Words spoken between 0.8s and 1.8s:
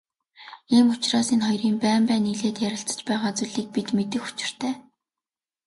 учраас энэ хоёрын